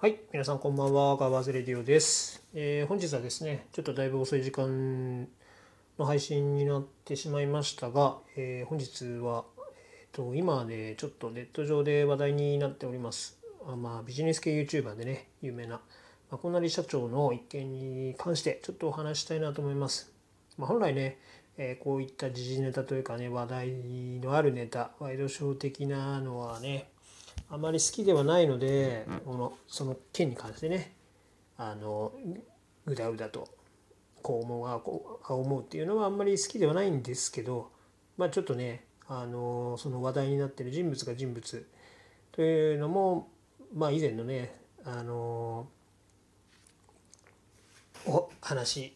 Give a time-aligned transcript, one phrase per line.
[0.00, 5.28] はい、皆さんこんばんは、ガバズレディオです、えー本日はですね、ちょっとだいぶ遅い時間
[5.98, 9.44] の配信になってしまいましたが、えー本日は、
[9.98, 13.38] えーと今ね、ちょっとネット上で話題になっております。
[13.66, 15.82] あまあ、ビジネス系 YouTuber でね、有名な、
[16.30, 20.10] まあ、こなり社長の一件に関してちょっとお話ししたいなと思います。
[20.56, 21.18] まあ、本来ね、
[21.58, 23.68] えーこういった時事ネタというかね、話題
[24.22, 26.88] のあるネタ、ワイドショー的なのはね、
[27.50, 30.94] あまり好きではないので、このその件に関してね
[31.56, 32.12] あの
[32.86, 33.48] うだうだと
[34.22, 37.70] こう思うあこうあ思うっていうのはあんまり好きではないんですけど
[38.16, 41.66] まあちょっとねあのその話題になってる人物が人物
[42.32, 43.28] というのも
[43.74, 45.68] まあ以前のねあの
[48.06, 48.94] お話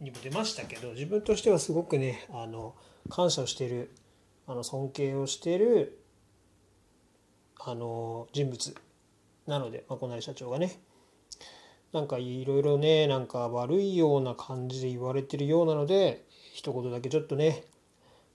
[0.00, 2.74] にも出ましたけど自分としてはすごくねあの
[3.08, 3.90] 感謝をしている
[4.46, 5.99] あの尊敬をしている
[7.64, 8.74] あの人物
[9.46, 10.80] なので、まあ、こなり社長がね。
[11.92, 17.64] なんかいろいろねなんか悪いような感じで言われてるようなので一言だけちょっとね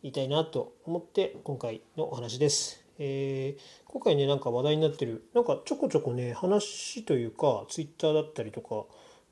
[0.03, 2.83] 言いたいなと思って今回のお話です。
[2.99, 8.83] えー今回ねなんか話題になってるなんかちょこちょこね話というか Twitter だったりとか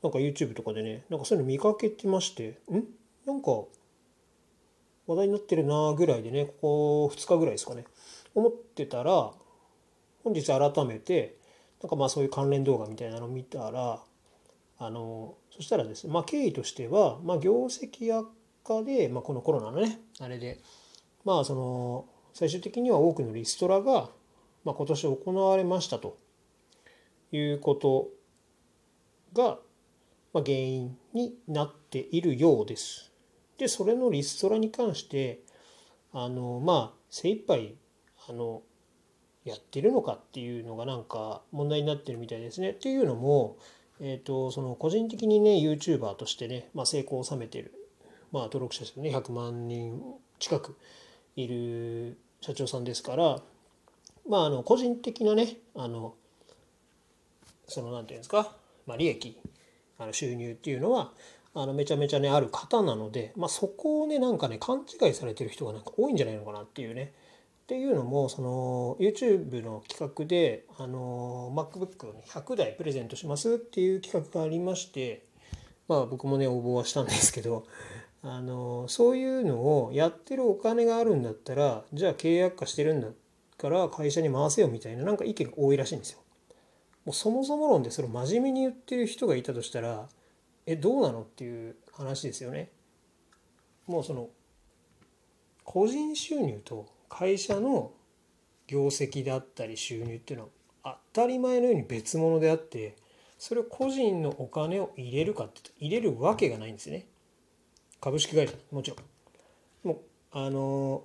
[0.02, 2.84] なんか YouTube とかでねなんかそういうの見かけてましてん？
[3.26, 3.66] なんか
[5.06, 7.84] 話題になってるなぐらいでねここ2日ぐらいですかね。
[8.34, 9.34] 思ってたら
[10.24, 11.38] 本日改めて
[11.82, 14.00] なんかまあそういう関連動画みたいなのを見たら
[14.80, 18.30] あのそしたらですねまあ経緯としては、まあ、業績悪
[18.64, 20.60] 化で、まあ、このコロナのねあれで
[21.26, 24.10] まあその最終的には多くのリストラが、
[24.64, 26.18] まあ、今年行われましたと
[27.32, 28.10] いうこと
[29.34, 29.58] が、
[30.34, 33.12] まあ、原因になっているようです。
[33.58, 35.42] でそれのリストラに関して
[36.12, 37.76] あのまあ精一杯
[38.28, 38.62] あの
[39.46, 42.72] やってるのかっていうのがなんか問題になってるみたいですね。
[42.72, 43.58] っていうのも、
[44.00, 47.74] えー、とその個人的にね YouTuber としてね、まあ、成功を収めてる、
[48.32, 50.02] まあ、登録者数ね100万人
[50.40, 50.78] 近く
[51.36, 53.40] いる社長さんですから、
[54.28, 56.16] まあ、あの個人的なねあの
[57.68, 59.38] そのなんていうんですか、まあ、利益
[59.98, 61.12] あの収入っていうのは
[61.56, 67.14] あのめちゃめちゃねある方なので、まあ、そこをねなんかね勘違いされてる人がなんか多いんじゃないのかなっていうね
[67.74, 75.24] っていうのもその YouTube の企画であの macbook を100台プレゼントしますっていう企画がありまして
[75.88, 77.66] まあ僕もね応募はしたんですけど
[78.22, 83.08] あのそういうのをやってるお金があるんだったらじゃあ契約化してるんだ
[83.58, 86.20] から会社に回せよみたいななんか意見が多いらしいんですよ。
[87.06, 90.08] もうそもそも論でそれ真面目に言ってる人がいたとしたら
[90.68, 92.70] えどうなのっていう話ですよね。
[93.88, 94.30] もうその
[95.64, 97.92] 個人収入と会社の
[98.66, 100.50] 業績であったり収入っていうの
[100.82, 102.96] は当たり前のように別物であって
[103.38, 107.06] それを個人のお金を入れるかって入れるわけがないんですね。
[108.02, 109.88] 株式会社もちろん。
[109.88, 109.98] もう
[110.32, 111.04] あの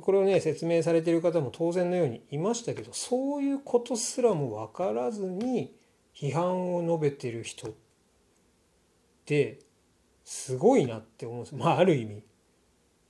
[0.00, 5.74] これをね説明されてる方も当然のようにいましたけどそういうことすらも分からずに
[6.14, 7.72] 批判を述べてる人っ
[9.24, 9.58] て
[10.24, 11.54] すごいなって思うんです。
[11.56, 12.22] まあある意味。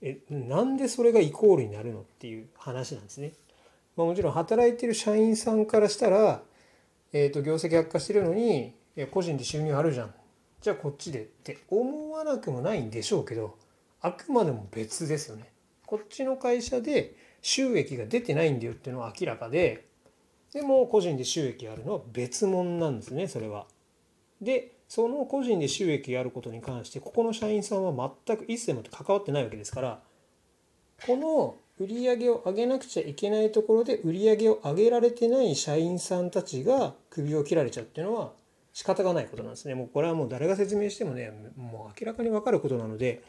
[0.01, 3.33] えなんでそれがイコールになるのっていう話なんですね。
[3.97, 6.43] まあ、もちろん働いてる社員さんからしたら、
[7.13, 8.73] えー、と業績悪化してるのに
[9.11, 10.15] 個人で収入あるじゃん
[10.61, 13.57] じゃあこっちでって思わなくもないんでしょうけど
[14.01, 15.51] あくまでも別ですよね。
[15.85, 19.87] こっちの会社で収益が出てないんだよっていうのは明らかで
[20.53, 23.67] でも個人で収益あるのは別物なんですねそれは。
[24.41, 30.01] でその個人で収益があることに関してここの社員さんは全く一切も関わってないわけですから
[31.07, 38.33] この売り上げを上げなくちゃいけないところで売り上げを上げられてない社員さんたちが首を切られちゃうっていうのは
[38.73, 39.75] 仕方がないことなんですね。
[39.75, 43.23] もうこれはもう誰が説明してもねもう明らかに分かることなので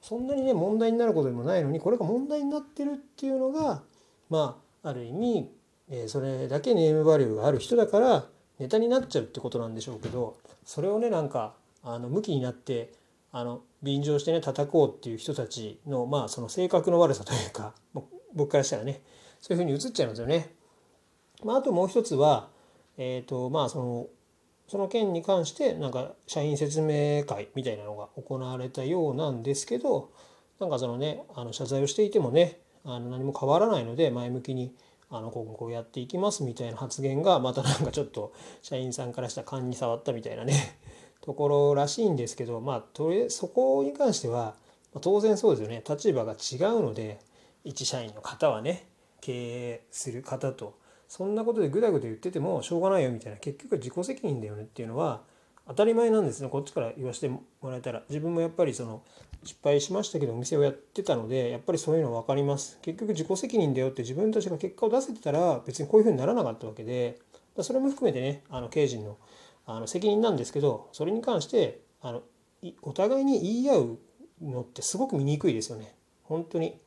[0.00, 3.82] そんなにね問題になることでもないのにこれが問題になってるっていうのが
[4.30, 5.50] まあある意味、
[5.90, 8.26] えそれだけネームバリューがある人だから
[8.58, 12.92] ネタになっちゃうってことなんでしょうけどそれをねなんかあの向きになって
[13.32, 17.74] あの便乗してね叩こうっていう人たちのまあその性格の悪さというか
[18.34, 19.02] 僕からしたらね
[19.40, 20.50] そういうふうに映っちゃいますよね。
[21.44, 22.48] まあ、あともう一つは、
[22.96, 24.06] えーとまあ、その
[24.68, 30.10] その件に関してなんか社員説明会みたいなのが行われたようなんですけど
[30.58, 34.74] なんかそのねあの謝罪をしていてもねあの何も変わらないので前向きに
[35.10, 38.32] あの今後やっていきますみたいな発言がまたなんかちょっと
[38.62, 40.78] 社員さんからした勘に触ったみたいなね
[41.22, 44.54] ところらしいんですけどまあとりそこに関しては
[45.00, 45.82] 当然そうですよね。
[45.88, 47.20] 立場が違うので
[47.64, 48.88] 一社員の方はね
[49.20, 50.74] 経営する方と
[51.08, 55.22] そんなことでぐだぐだ言っててもしょうがないよみたいな結局自己責任だよねっていうのは
[55.68, 56.48] 当たり前なんですね。
[56.48, 58.02] こっちから言わせてもらえたら。
[58.08, 59.02] 自分もやっぱりその
[59.42, 62.78] 失敗しましたけどお店をやってたのでやっぱりそういうの分かります。
[62.82, 67.18] 結局自己責任だよって自分たちが結果を出せてたら別にこういうふうにならなかったわけで。
[67.62, 69.16] それも含めてねあの経営陣の
[69.64, 72.22] あの責任なんですけどそれに関してあの
[72.82, 73.98] お互いに言い合う
[74.42, 75.94] のってすごく見にくいですよね。
[76.22, 76.78] 本当に。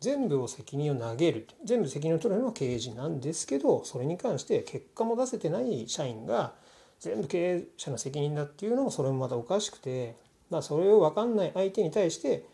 [0.00, 1.46] 全部を責任を投げる。
[1.62, 6.54] 全部責任を取るのは経営陣なんですけどそれに関して結果も出せてない社員が
[7.00, 10.16] 全部経営者の責任だっていうのもそれもまたおかしくて
[10.50, 12.44] まあそれを分かんない相手に対して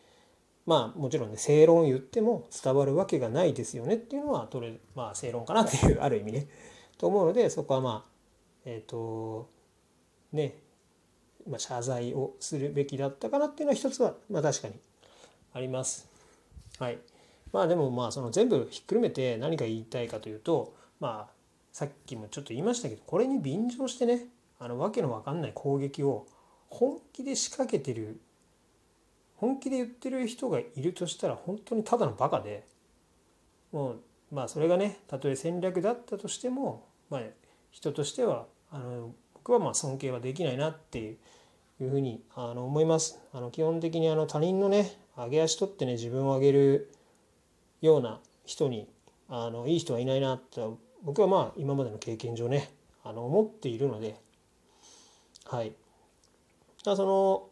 [0.64, 6.46] まあもちろんね正論言っても伝わるわけがないですよねっていうのはれまあ正論かなっていうある意味ね
[6.98, 8.10] と思うのでそこはまあ
[8.64, 9.50] えっ、ー、と
[10.32, 10.54] ね
[11.48, 14.74] まあ、謝罪をするべきだったかなっていうのは一つはまあ確かに
[15.54, 16.08] あります。
[16.78, 16.98] はい。
[17.52, 21.32] まあでもまあその全部ひっくるめて何が言いたいかというとまあ
[21.72, 24.26] さっきもちょっと言いましたけどこれに便乗してね
[24.58, 26.26] あの訳の分かんない攻撃を
[26.68, 28.20] 本気で仕掛けてる
[29.36, 32.66] 本気で言ってる人がいるとしたら本当にただのバカで
[33.72, 34.00] もう
[34.32, 37.20] まあそれがねたとえ戦略だったとしてもまあ
[37.70, 41.12] 人としてはあの僕はまあ尊敬はできないなってい
[41.80, 43.20] うふうにあの思います。
[43.32, 46.92] あの基本的にあの他人のね上げ足取ってね自分を上げる
[47.82, 48.88] ような人に
[49.28, 52.70] あのいい人はいないなと僕はまあ今までの経験上ね
[53.04, 54.18] あの思っているので
[55.48, 55.72] はい。
[56.84, 57.48] だその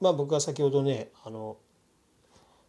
[0.00, 1.56] まあ僕が先ほどねあの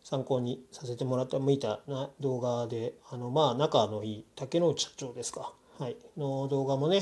[0.03, 7.01] 参考にさせてもらった見たな動画であのまあ仲のいい竹之内社長ですか、はい、の動画もね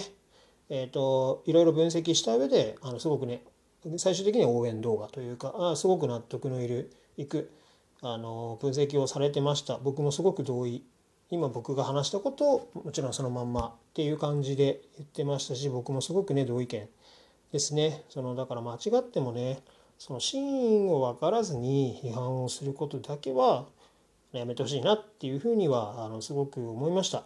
[0.69, 3.43] えーと、いろいろ分析した上であのすごくね
[3.97, 7.51] 最終的には応援動画というかあすごく納得のいるいく
[8.01, 9.77] あの分析をされてました。
[9.77, 10.83] 僕もすごく同意
[11.31, 16.87] 今僕が話したことをもちろんそのまんまっていう感じで言ってましたし僕もすごくね同意見
[17.51, 18.03] ですね。
[18.09, 19.59] そのだから間違ってもね
[19.97, 23.65] その真意を分からずに批判をすることだけは
[24.33, 27.23] やめてほしいなっていうふうにはあのすごく思いました。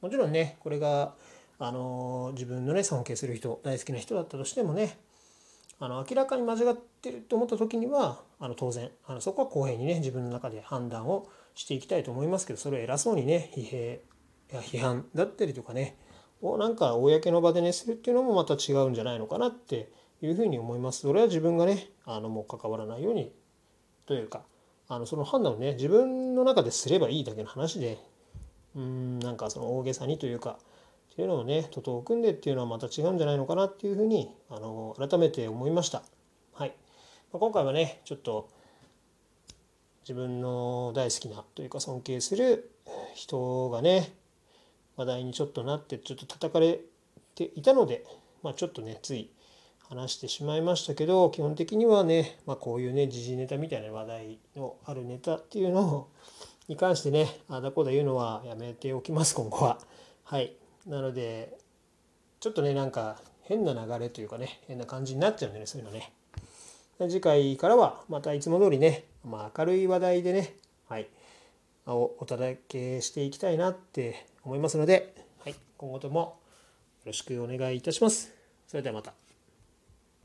[0.00, 1.14] もちろんねこれが
[1.58, 4.98] あの自分のね尊敬する人大好きな人だったとしてもね
[5.80, 14.00] あの明らかに間違ってると思った時にはあの当然あのそこは公平にね自分の中で判断をしていきたいと思いますけどそれを偉そうにね疲弊
[14.52, 15.96] や批判だったりとかね
[16.42, 19.90] をなんか公の場でねするっていうのもまた違うんじゃないのかなって
[20.20, 21.00] いうふうに思います。
[21.00, 23.32] それは自分がねあのもう関わらないように
[24.06, 24.42] というか
[24.88, 27.98] あのその判断をね自分の中ですればいいだけの話で
[28.76, 30.58] うんなんかその大げさにというか
[31.14, 36.02] っていうのをね徒党を組んでっていうのはまた違うんじゃないのかなっていうふうにあの改めて思いました。
[36.54, 36.74] はい、
[37.32, 38.50] まあ今回はねちょっと
[40.02, 42.68] 自分の大好きなというか尊敬する
[43.14, 44.12] 人がね
[44.96, 46.80] 話題にちょっとなってちょっと叩かれ
[47.36, 48.04] ていたので、
[48.42, 49.30] まあ、ちょっとねつい
[49.88, 56.08] 話してしまいましたけど基本的にはね、まあ、こういうね時事ネタみたいな話題のあるネタっていうの
[56.66, 59.78] に関してねあだこだ言うのはやめておきます今後は。
[60.24, 61.56] はいなので
[62.40, 66.12] ちょっとねなんか変な流れというかね変な感じになっちゃうんでねそういうのね
[66.98, 70.54] 次回からはまたいつも通りね、まあ、明るい話題でね
[70.88, 71.08] はい
[71.86, 75.14] おお届けしていきたいなって思いますので、
[75.44, 76.38] はい、今後とも
[77.04, 78.32] よろしくお願いいたします。
[78.66, 79.23] それではまた。